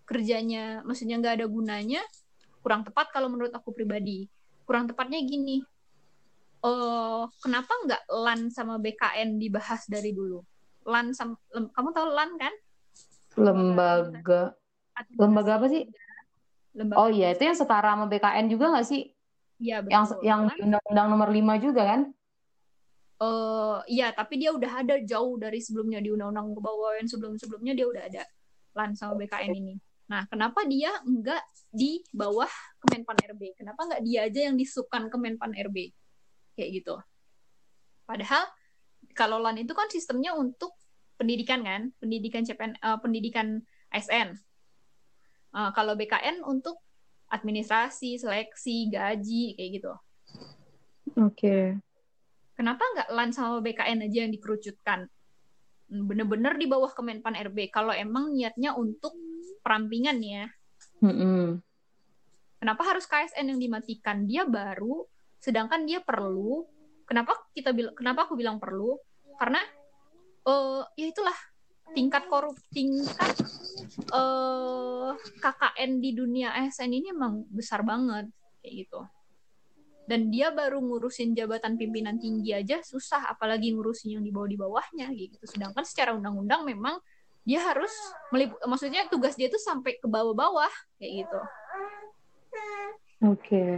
[0.06, 2.02] kerjanya maksudnya nggak ada gunanya
[2.66, 4.30] kurang tepat kalau menurut aku pribadi.
[4.64, 5.66] Kurang tepatnya gini
[6.64, 10.44] uh, kenapa nggak LAN sama BKN dibahas dari dulu?
[10.88, 12.54] LAN sama kamu tahu LAN kan?
[13.40, 14.56] Lembaga.
[15.16, 15.88] Lembaga apa sih
[16.78, 19.10] lembaga oh iya itu yang setara sama BKN juga nggak sih?
[19.60, 19.92] Iya betul.
[19.92, 22.02] Yang yang Undang-Undang Nomor 5 juga kan?
[23.20, 28.04] uh, iya tapi dia udah ada jauh dari sebelumnya di undang-undang kepegawaian sebelum-sebelumnya dia udah
[28.08, 28.24] ada
[28.76, 29.76] LAN sama BKN ini.
[30.10, 35.52] Nah kenapa dia enggak di bawah Kemenpan RB kenapa enggak dia aja yang disubkan Kemenpan
[35.54, 35.92] RB
[36.56, 36.96] kayak gitu.
[38.08, 38.48] Padahal
[39.14, 40.74] kalau LAN itu kan sistemnya untuk
[41.20, 41.92] pendidikan kan?
[42.00, 43.48] Pendidikan CPN uh, eh, pendidikan
[43.92, 44.34] ASN
[45.54, 46.82] uh, kalau BKN untuk
[47.30, 49.94] administrasi seleksi gaji kayak gitu.
[51.20, 51.34] Oke.
[51.34, 51.66] Okay
[52.60, 55.08] kenapa nggak LAN sama BKN aja yang dikerucutkan?
[55.88, 59.16] Bener-bener di bawah Kemenpan RB kalau emang niatnya untuk
[59.64, 60.46] perampingan ya.
[61.00, 61.64] Mm-hmm.
[62.60, 64.28] kenapa harus KSN yang dimatikan?
[64.28, 65.08] Dia baru
[65.40, 66.68] sedangkan dia perlu.
[67.08, 69.00] Kenapa kita bilang kenapa aku bilang perlu?
[69.40, 69.64] Karena
[70.44, 71.36] uh, ya itulah
[71.96, 73.40] tingkat korup tingkat
[74.14, 78.30] uh, KKN di dunia ASN ini emang besar banget
[78.62, 79.02] kayak gitu.
[80.10, 84.58] Dan dia baru ngurusin jabatan pimpinan tinggi aja susah apalagi ngurusin yang di bawah di
[84.58, 85.38] bawahnya gitu.
[85.46, 86.98] Sedangkan secara undang-undang memang
[87.46, 87.94] dia harus
[88.34, 91.40] melip maksudnya tugas dia tuh sampai ke bawah-bawah kayak gitu.
[93.26, 93.36] Oke.
[93.36, 93.72] Okay.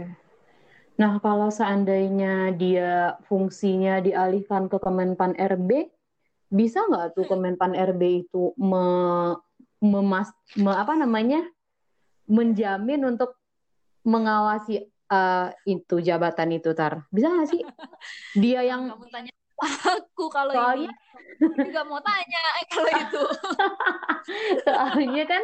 [0.92, 5.88] nah kalau seandainya dia fungsinya dialihkan ke Kemenpan RB
[6.52, 8.84] bisa nggak tuh Kemenpan RB itu me,
[9.82, 11.42] memas me, apa namanya
[12.30, 13.34] menjamin untuk
[14.06, 17.02] mengawasi uh, itu jabatan itu tar.
[17.10, 17.62] Bisa nggak sih?
[18.42, 20.90] Dia yang kamu tanya aku kalau soalnya
[21.42, 22.42] ini juga mau tanya
[22.72, 23.24] kalau itu.
[24.66, 25.42] Soalnya kan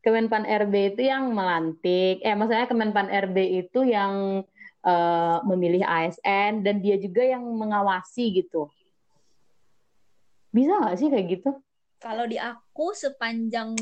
[0.00, 2.24] Kemenpan RB itu yang melantik.
[2.24, 4.42] Eh maksudnya Kemenpan RB itu yang
[4.80, 8.72] uh, memilih ASN dan dia juga yang mengawasi gitu.
[10.54, 11.50] Bisa nggak sih kayak gitu
[12.00, 13.76] kalau di aku sepanjang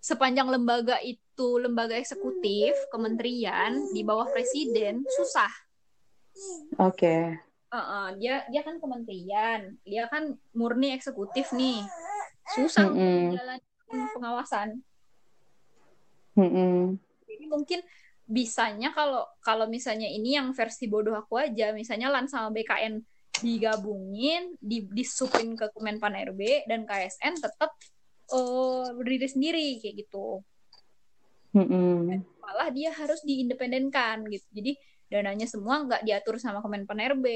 [0.00, 5.52] sepanjang lembaga itu lembaga eksekutif kementerian di bawah presiden susah.
[6.80, 6.96] Oke.
[6.96, 7.22] Okay.
[7.66, 11.82] Uh -uh, dia dia kan kementerian, dia kan murni eksekutif nih,
[12.56, 13.24] susah mm -hmm.
[13.36, 13.58] jalan
[14.16, 14.68] pengawasan.
[16.38, 16.76] Mm -hmm.
[17.26, 17.80] Jadi mungkin
[18.26, 23.02] bisanya kalau kalau misalnya ini yang versi bodoh aku aja, misalnya LAN sama BKN
[23.40, 27.70] digabungin, di disupin ke Kemenpan RB dan KSN tetap
[28.32, 30.40] uh, berdiri sendiri kayak gitu.
[31.56, 32.22] Mm-hmm.
[32.42, 34.46] Malah dia harus diindependenkan gitu.
[34.52, 34.72] Jadi
[35.08, 37.26] dananya semua nggak diatur sama Kemenpan RB.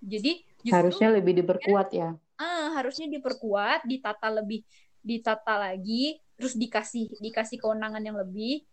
[0.00, 0.32] Jadi
[0.64, 2.16] justru, harusnya lebih diperkuat ya.
[2.40, 4.64] Ah, harusnya diperkuat, ditata lebih
[5.04, 8.64] ditata lagi, terus dikasih dikasih kewenangan yang lebih.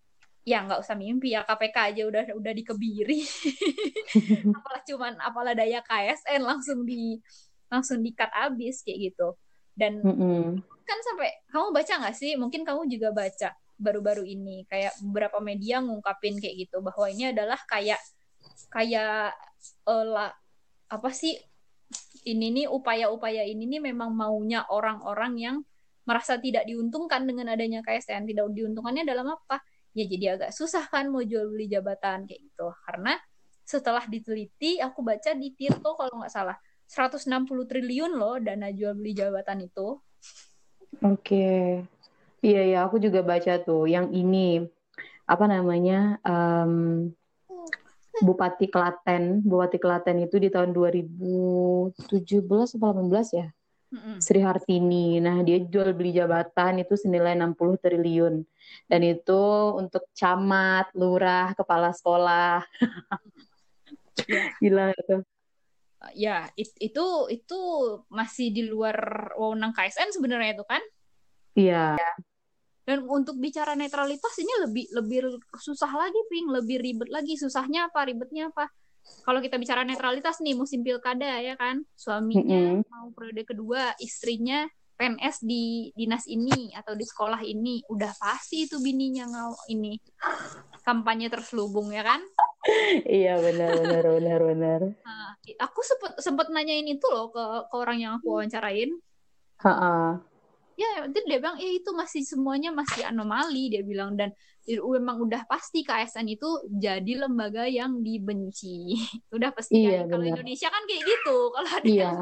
[0.48, 3.20] Ya nggak usah mimpi ya KPK aja udah udah dikebiri.
[4.58, 7.20] apalah cuman apalah daya KSN langsung di
[7.68, 9.36] langsung dikat abis kayak gitu.
[9.76, 10.64] Dan mm-hmm.
[10.88, 12.40] kan sampai kamu baca nggak sih?
[12.40, 17.60] Mungkin kamu juga baca baru-baru ini kayak beberapa media ngungkapin kayak gitu bahwa ini adalah
[17.70, 18.02] kayak
[18.74, 19.38] kayak
[19.86, 20.28] uh, la,
[20.90, 21.38] apa sih
[22.26, 25.58] ini nih upaya-upaya ini nih memang maunya orang-orang yang
[26.04, 29.62] merasa tidak diuntungkan dengan adanya KSN tidak diuntungkannya dalam apa
[29.98, 33.18] ya jadi agak susah kan mau jual beli jabatan kayak gitu karena
[33.66, 39.18] setelah diteliti aku baca di Tirto kalau nggak salah 160 triliun loh dana jual beli
[39.18, 39.98] jabatan itu.
[41.04, 41.20] Oke.
[41.20, 41.66] Okay.
[42.46, 44.62] Iya ya, aku juga baca tuh yang ini
[45.26, 47.10] apa namanya um,
[48.22, 51.98] Bupati Klaten, Bupati Klaten itu di tahun 2017
[52.78, 53.48] atau 18 ya.
[53.88, 54.18] Mm-hmm.
[54.20, 55.24] Sri Hartini.
[55.24, 58.44] Nah, dia jual beli jabatan itu senilai 60 triliun.
[58.84, 59.44] Dan itu
[59.80, 62.68] untuk camat, lurah, kepala sekolah.
[64.64, 65.24] Gila itu
[66.14, 67.60] ya it, itu itu
[68.08, 68.96] masih di luar
[69.36, 70.82] wewenang KSN sebenarnya itu kan
[71.58, 71.98] iya
[72.88, 75.20] dan untuk bicara netralitas ini lebih lebih
[75.60, 78.72] susah lagi ping lebih ribet lagi susahnya apa ribetnya apa
[79.28, 81.84] kalau kita bicara netralitas nih musim pilkada ya kan?
[82.00, 82.92] Suaminya mm -hmm.
[82.92, 84.64] mau periode kedua istrinya
[84.98, 87.86] PNS di dinas ini atau di sekolah ini.
[87.92, 90.00] Udah pasti itu bininya ngau ini
[90.88, 92.24] kampanye terselubung ya kan?
[93.04, 94.82] Iya benar benar benar benar.
[95.08, 98.92] Nah, aku sempet sempet nanyain itu loh ke, ke orang yang aku wawancarain.
[99.64, 100.20] Ha-ha.
[100.78, 104.30] Ya itu dia bilang eh itu masih semuanya masih anomali dia bilang dan
[104.76, 109.00] memang udah pasti KSN itu jadi lembaga yang dibenci.
[109.36, 110.20] udah pasti iya, kan.
[110.20, 111.38] Kalau Indonesia kan kayak gitu.
[111.56, 112.04] Kalau ada iya.
[112.04, 112.18] yang,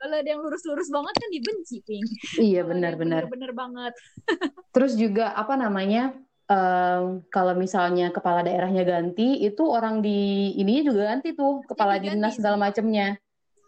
[0.00, 2.06] kalau ada yang lurus-lurus banget kan dibenci, Ping.
[2.40, 3.28] Iya, benar-benar.
[3.28, 3.92] Benar-benar banget.
[4.74, 6.16] Terus juga apa namanya?
[6.48, 12.32] Um, kalau misalnya kepala daerahnya ganti, itu orang di ininya juga ganti tuh, kepala dinas
[12.32, 13.20] segala macamnya.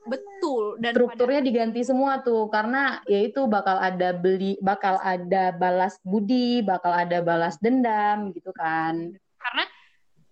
[0.06, 0.82] Betul.
[0.82, 1.48] Dan strukturnya pada...
[1.48, 7.58] diganti semua tuh karena yaitu bakal ada beli, bakal ada balas budi, bakal ada balas
[7.62, 9.14] dendam gitu kan.
[9.38, 9.64] Karena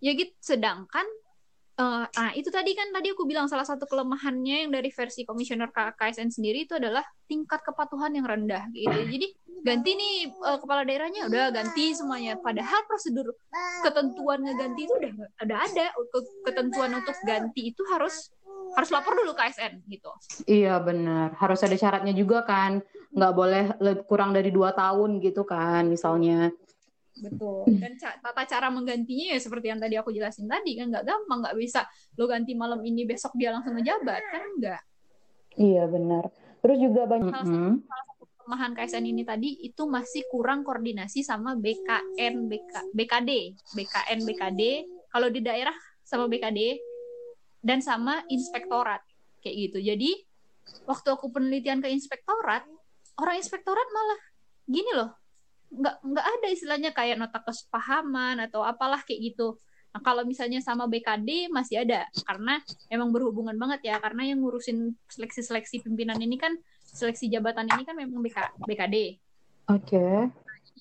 [0.02, 0.32] ya gitu.
[0.42, 1.06] Sedangkan
[1.78, 5.70] uh, nah itu tadi kan tadi aku bilang salah satu kelemahannya yang dari versi komisioner
[5.70, 8.98] KSN sendiri itu adalah tingkat kepatuhan yang rendah gitu.
[9.06, 9.26] Jadi
[9.60, 12.36] ganti nih uh, kepala daerahnya udah ganti semuanya.
[12.40, 13.30] Padahal prosedur
[13.86, 15.12] ketentuan ngeganti itu udah
[15.46, 15.86] udah ada.
[16.48, 18.32] Ketentuan untuk ganti itu harus
[18.76, 20.10] harus lapor dulu ke ASN gitu.
[20.46, 23.64] Iya benar, harus ada syaratnya juga kan, nggak boleh
[24.06, 26.54] kurang dari dua tahun gitu kan, misalnya.
[27.20, 27.68] Betul.
[27.76, 31.56] Dan tata cara menggantinya ya seperti yang tadi aku jelasin tadi kan nggak gampang, nggak
[31.58, 31.84] bisa
[32.16, 34.82] lo ganti malam ini besok dia langsung ngejabat kan nggak.
[35.58, 36.30] Iya benar.
[36.62, 37.34] Terus juga banyak.
[37.34, 42.72] Salah satu, salah satu kelemahan KSN ini tadi itu masih kurang koordinasi sama BKN, BK,
[42.94, 43.30] BKD,
[43.76, 44.62] BKN, BKD.
[45.10, 45.74] Kalau di daerah
[46.06, 46.78] sama BKD,
[47.60, 49.04] dan sama inspektorat
[49.44, 49.78] kayak gitu.
[49.80, 50.10] Jadi
[50.84, 52.64] waktu aku penelitian ke inspektorat,
[53.20, 54.20] orang inspektorat malah
[54.68, 55.10] gini loh,
[55.70, 59.60] nggak nggak ada istilahnya kayak nota kesepahaman atau apalah kayak gitu.
[59.90, 64.94] Nah, kalau misalnya sama BKD masih ada karena emang berhubungan banget ya karena yang ngurusin
[65.10, 66.54] seleksi-seleksi pimpinan ini kan
[66.86, 68.96] seleksi jabatan ini kan memang BK, BKD.
[69.70, 69.98] Oke.
[69.98, 70.18] Okay.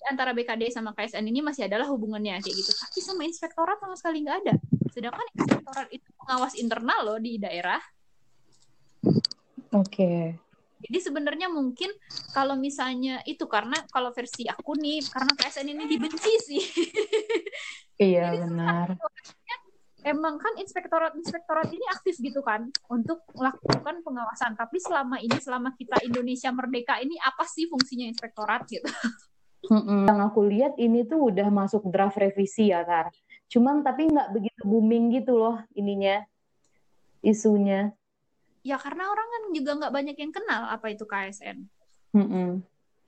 [0.08, 2.72] antara BKD sama KSN ini masih adalah hubungannya kayak gitu.
[2.72, 4.56] Tapi sama inspektorat sama sekali nggak ada.
[5.00, 7.80] Sedangkan inspektorat itu pengawas internal loh di daerah.
[9.72, 9.88] Oke.
[9.88, 10.20] Okay.
[10.80, 11.88] Jadi sebenarnya mungkin
[12.36, 16.64] kalau misalnya itu karena kalau versi aku nih karena KSN ini dibenci sih.
[18.00, 18.96] Iya benar.
[20.08, 24.56] Emang kan inspektorat-inspektorat ini aktif gitu kan untuk melakukan pengawasan.
[24.56, 28.88] Tapi selama ini selama kita Indonesia merdeka ini apa sih fungsinya inspektorat gitu?
[30.08, 33.12] Yang aku lihat ini tuh udah masuk draft revisi ya Kar.
[33.50, 36.22] Cuman tapi nggak begitu booming gitu loh ininya
[37.26, 37.92] isunya.
[38.62, 41.58] Ya karena orang kan juga nggak banyak yang kenal apa itu KSN.
[42.14, 42.50] Mm -mm.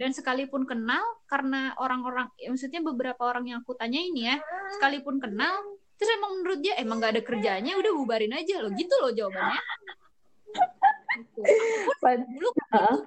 [0.02, 4.42] Dan sekalipun kenal karena orang-orang, ya maksudnya beberapa orang yang aku tanya ini ya,
[4.74, 8.98] sekalipun kenal, terus emang menurut dia emang nggak ada kerjanya, udah bubarin aja loh, gitu
[8.98, 9.62] loh jawabannya.
[11.12, 11.42] Gitu.
[12.02, 12.98] dulu uh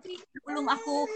[0.44, 1.08] belum aku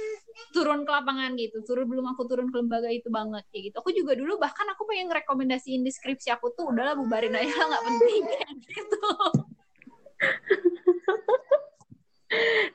[0.56, 3.76] turun ke lapangan gitu turun belum aku turun ke lembaga itu banget kayak gitu.
[3.84, 7.66] Aku juga dulu bahkan aku pengen rekomendasiin di skripsi aku tuh udahlah bubarin aja lah
[7.76, 9.04] nggak penting kayak gitu.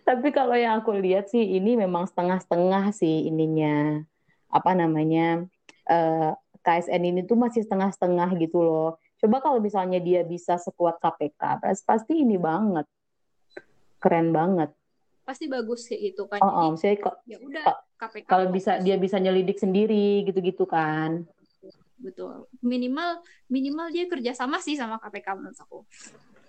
[0.06, 4.06] Tapi kalau yang aku lihat sih ini memang setengah-setengah sih ininya.
[4.54, 5.41] Apa namanya
[5.89, 9.02] uh, eh, KSN ini tuh masih setengah-setengah gitu loh.
[9.17, 12.86] Coba kalau misalnya dia bisa sekuat KPK pasti ini banget
[14.03, 14.75] keren banget.
[15.23, 16.43] Pasti bagus sih itu kan.
[16.43, 21.23] Oh, oh saya kok ya udah KPK kalau bisa dia bisa nyelidik sendiri gitu-gitu kan.
[21.95, 22.51] Betul.
[22.59, 25.79] Minimal minimal dia kerjasama sih sama KPK menurut aku.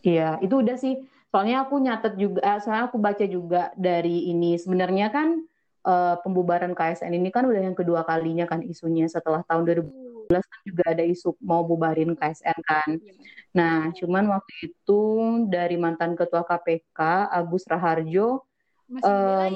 [0.02, 1.06] Iya itu udah sih.
[1.30, 4.58] Soalnya aku nyatet juga eh, soalnya aku baca juga dari ini.
[4.58, 5.46] Sebenarnya kan
[5.86, 10.60] uh, pembubaran KSN ini kan udah yang kedua kalinya kan isunya setelah tahun 2012 kan
[10.64, 13.12] juga ada isu mau bubarin KSN kan iya.
[13.54, 15.02] Nah, cuman waktu itu
[15.46, 18.42] dari mantan ketua KPK Agus Raharjo
[18.90, 19.52] masih um,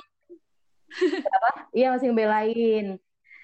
[1.35, 1.50] apa?
[1.74, 2.87] Iya masih ngebelain.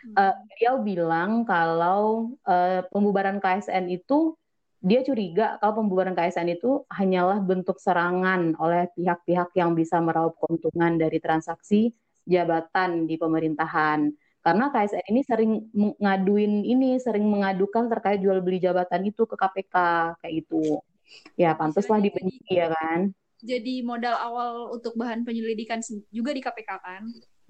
[0.06, 0.14] Hmm.
[0.14, 4.38] Uh, dia bilang kalau uh, pembubaran KSN itu
[4.78, 10.94] dia curiga kalau pembubaran KSN itu hanyalah bentuk serangan oleh pihak-pihak yang bisa meraup keuntungan
[10.94, 11.90] dari transaksi
[12.28, 14.06] jabatan di pemerintahan
[14.44, 19.76] karena KSN ini sering ngaduin ini sering mengadukan terkait jual beli jabatan itu ke KPK
[20.20, 20.84] kayak gitu.
[21.40, 23.16] Ya pantaslah dibenci ya kan?
[23.44, 27.02] jadi modal awal untuk bahan penyelidikan juga di KPK kan?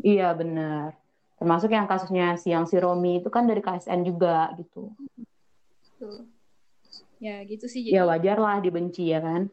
[0.02, 0.98] Iya benar.
[1.38, 4.90] Termasuk yang kasusnya siang si Romi itu kan dari KSN juga gitu.
[5.94, 6.26] Betul.
[7.22, 7.94] Ya gitu sih jadi...
[7.94, 9.46] ya wajar lah dibenci ya kan?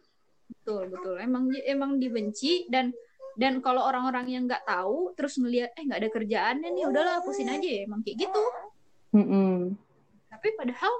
[0.49, 1.15] Betul betul.
[1.21, 2.89] Emang emang dibenci dan
[3.39, 7.51] dan kalau orang-orang yang nggak tahu terus melihat eh nggak ada kerjaannya nih udahlah hapusin
[7.51, 7.67] aja.
[7.67, 8.43] Ya emang kayak gitu.
[9.11, 9.55] Mm -hmm.
[10.31, 10.93] tapi padahal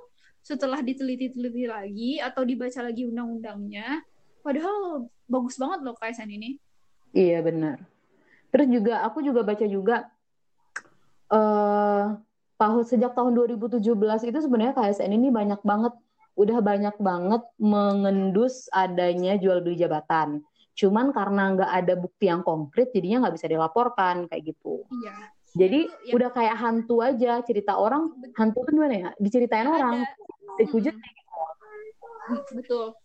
[0.44, 4.04] setelah diteliti-teliti lagi atau dibaca lagi undang-undangnya
[4.44, 6.60] padahal bagus banget loh KSN ini.
[7.16, 7.80] Iya benar.
[8.52, 10.12] Terus juga aku juga baca juga
[11.32, 12.20] uh,
[12.60, 13.80] tahun sejak tahun 2017
[14.28, 15.96] itu sebenarnya KSN ini banyak banget
[16.36, 20.44] udah banyak banget mengendus adanya jual beli jabatan
[20.76, 24.88] Cuman karena nggak ada bukti yang konkret, jadinya nggak bisa dilaporkan kayak gitu.
[24.88, 25.16] Iya,
[25.52, 26.14] Jadi ya.
[26.16, 28.36] udah kayak hantu aja cerita orang betul.
[28.40, 29.96] hantu kan gimana ya diceritain ya, orang
[30.60, 32.56] dihujat hmm.
[32.56, 32.96] betul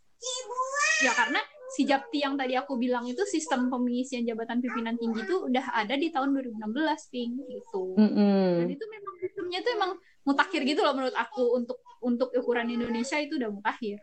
[1.05, 5.51] ya karena si Japti yang tadi aku bilang itu sistem pengisian jabatan pimpinan tinggi itu
[5.51, 8.47] udah ada di tahun 2016 Ping gitu mm -hmm.
[8.63, 9.93] dan itu memang sistemnya itu emang
[10.25, 13.99] mutakhir gitu loh menurut aku untuk untuk ukuran Indonesia itu udah mutakhir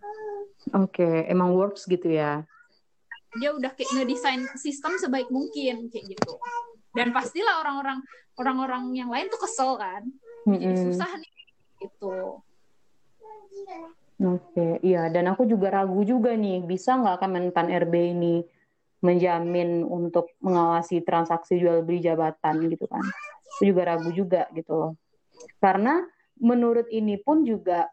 [0.75, 1.25] oke okay.
[1.31, 2.43] emang works gitu ya
[3.41, 6.33] dia udah kayak ngedesain sistem sebaik mungkin kayak gitu
[6.93, 7.99] dan pastilah orang-orang
[8.37, 10.05] orang-orang yang lain tuh kesel kan
[10.45, 10.61] mm-hmm.
[10.61, 11.31] jadi susah nih
[11.81, 12.41] gitu
[14.23, 14.73] Oke, okay.
[14.85, 15.11] iya.
[15.11, 18.35] Dan aku juga ragu juga nih, bisa nggak Kemenpan RB ini
[19.03, 23.03] menjamin untuk mengawasi transaksi jual beli jabatan gitu kan?
[23.57, 24.91] Aku juga ragu juga gitu loh.
[25.59, 26.05] Karena
[26.39, 27.89] menurut ini pun juga,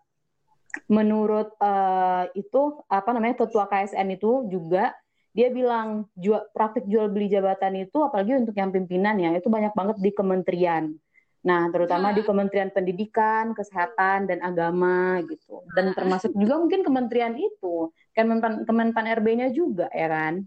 [0.86, 4.94] menurut uh, itu apa namanya ketua KSN itu juga
[5.30, 9.70] dia bilang jual, praktik jual beli jabatan itu apalagi untuk yang pimpinan ya itu banyak
[9.74, 10.94] banget di kementerian.
[11.40, 15.64] Nah, terutama di Kementerian Pendidikan, Kesehatan dan Agama gitu.
[15.72, 20.44] Dan termasuk juga mungkin kementerian itu, Kemenpan Kemenpan RB-nya juga ya kan?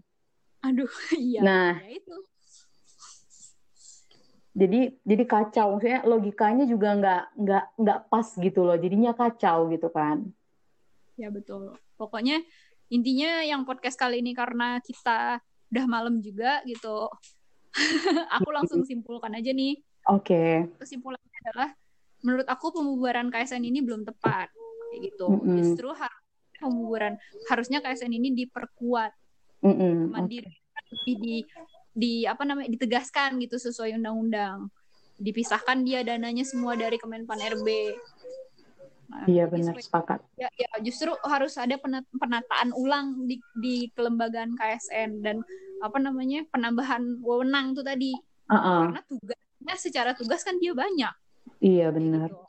[0.62, 0.86] Aduh,
[1.18, 1.42] iya.
[1.42, 2.16] Nah, ya itu.
[4.54, 9.90] Jadi jadi kacau, maksudnya logikanya juga nggak nggak nggak pas gitu loh, jadinya kacau gitu
[9.90, 10.30] kan?
[11.18, 11.74] Ya betul.
[11.98, 12.38] Pokoknya
[12.94, 15.42] intinya yang podcast kali ini karena kita
[15.74, 17.10] udah malam juga gitu
[18.38, 20.70] aku langsung simpulkan aja nih oke okay.
[20.78, 21.70] kesimpulannya adalah
[22.22, 24.54] menurut aku pembubaran KSN ini belum tepat
[24.94, 25.56] kayak gitu mm -hmm.
[25.58, 26.22] justru harus
[26.54, 27.18] pembubaran
[27.50, 29.10] harusnya KSN ini diperkuat
[29.66, 29.94] mm -hmm.
[30.14, 31.14] mandiri okay.
[31.18, 31.36] di
[31.94, 34.70] di apa namanya ditegaskan gitu sesuai undang-undang
[35.18, 37.66] dipisahkan dia dananya semua dari Kemenpan RB
[39.30, 40.20] iya benar sepakat.
[40.36, 41.76] Ya, ya justru harus ada
[42.16, 45.40] penataan ulang di, di kelembagaan KSN dan
[45.80, 48.12] apa namanya penambahan wewenang tuh tadi.
[48.48, 48.82] Uh -uh.
[48.90, 51.14] Karena tugasnya secara tugas kan dia banyak.
[51.60, 52.28] Iya benar.
[52.32, 52.44] Gitu.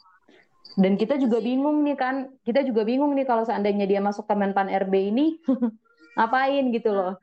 [0.76, 4.68] Dan kita juga bingung nih kan, kita juga bingung nih kalau seandainya dia masuk Kemenpan
[4.68, 5.40] RB ini
[6.20, 7.16] ngapain gitu loh.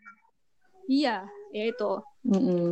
[0.89, 1.93] Iya, ya itu.
[2.25, 2.69] Mm -hmm.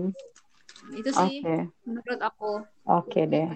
[0.96, 1.68] Itu sih okay.
[1.84, 2.64] menurut aku.
[2.88, 3.48] Oke okay, deh.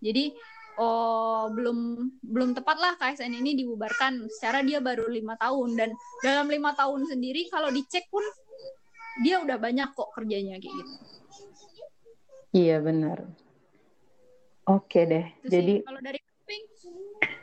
[0.00, 0.32] Jadi
[0.76, 4.28] oh belum belum tepat lah KSN ini dibubarkan.
[4.32, 5.76] Secara dia baru lima tahun.
[5.76, 5.90] Dan
[6.24, 8.22] dalam lima tahun sendiri kalau dicek pun
[9.24, 10.94] dia udah banyak kok kerjanya kayak gitu.
[12.56, 13.28] Iya benar.
[14.66, 16.18] Oke deh Itu jadi kalau dari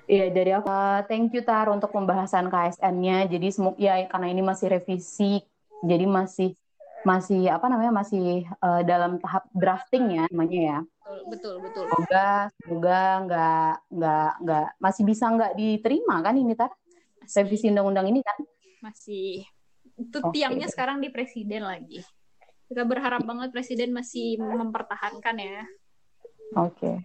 [0.03, 0.67] Iya dari aku.
[0.67, 3.23] Uh, thank you Tar untuk pembahasan KSN-nya.
[3.31, 5.39] Jadi semoga ya karena ini masih revisi,
[5.79, 6.59] jadi masih
[7.03, 10.79] masih apa namanya masih uh, dalam tahap drafting ya namanya ya.
[11.27, 16.71] Betul betul semoga semoga nggak nggak nggak masih bisa nggak diterima kan ini tar?
[17.23, 18.37] Revisi undang-undang ini kan?
[18.83, 19.47] Masih.
[19.95, 20.41] Itu okay.
[20.41, 22.03] tiangnya sekarang di presiden lagi.
[22.67, 25.63] Kita berharap banget presiden masih mempertahankan ya.
[26.57, 26.75] Oke.
[26.75, 26.95] Okay.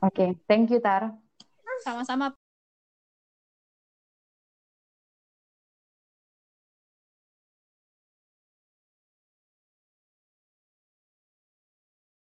[0.00, 0.28] oke okay.
[0.46, 1.12] thank you tar.
[1.84, 2.37] Sama-sama